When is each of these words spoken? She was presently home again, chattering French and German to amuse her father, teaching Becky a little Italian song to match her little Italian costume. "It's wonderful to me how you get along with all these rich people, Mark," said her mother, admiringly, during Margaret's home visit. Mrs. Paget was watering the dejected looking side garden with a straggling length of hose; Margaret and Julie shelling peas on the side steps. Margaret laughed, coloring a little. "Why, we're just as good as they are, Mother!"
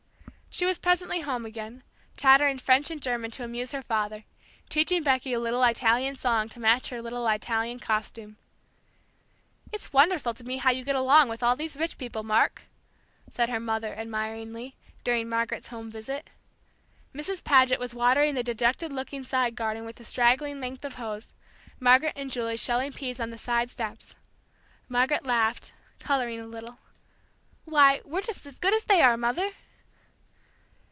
She 0.53 0.65
was 0.65 0.77
presently 0.77 1.21
home 1.21 1.45
again, 1.45 1.81
chattering 2.17 2.59
French 2.59 2.91
and 2.91 3.01
German 3.01 3.31
to 3.31 3.43
amuse 3.45 3.71
her 3.71 3.81
father, 3.81 4.25
teaching 4.67 5.01
Becky 5.01 5.31
a 5.31 5.39
little 5.39 5.63
Italian 5.63 6.17
song 6.17 6.49
to 6.49 6.59
match 6.59 6.89
her 6.89 7.01
little 7.01 7.25
Italian 7.25 7.79
costume. 7.79 8.35
"It's 9.71 9.93
wonderful 9.93 10.33
to 10.33 10.43
me 10.43 10.57
how 10.57 10.69
you 10.71 10.83
get 10.83 10.97
along 10.97 11.29
with 11.29 11.41
all 11.41 11.55
these 11.55 11.77
rich 11.77 11.97
people, 11.97 12.23
Mark," 12.23 12.63
said 13.29 13.47
her 13.47 13.61
mother, 13.61 13.95
admiringly, 13.95 14.75
during 15.05 15.29
Margaret's 15.29 15.69
home 15.69 15.89
visit. 15.89 16.29
Mrs. 17.15 17.41
Paget 17.45 17.79
was 17.79 17.95
watering 17.95 18.35
the 18.35 18.43
dejected 18.43 18.91
looking 18.91 19.23
side 19.23 19.55
garden 19.55 19.85
with 19.85 20.01
a 20.01 20.05
straggling 20.05 20.59
length 20.59 20.83
of 20.83 20.95
hose; 20.95 21.31
Margaret 21.79 22.13
and 22.17 22.29
Julie 22.29 22.57
shelling 22.57 22.91
peas 22.91 23.21
on 23.21 23.29
the 23.29 23.37
side 23.37 23.69
steps. 23.71 24.15
Margaret 24.89 25.23
laughed, 25.25 25.71
coloring 25.99 26.41
a 26.41 26.45
little. 26.45 26.77
"Why, 27.63 28.01
we're 28.03 28.19
just 28.19 28.45
as 28.45 28.59
good 28.59 28.73
as 28.73 28.83
they 28.83 29.01
are, 29.01 29.15
Mother!" 29.15 29.51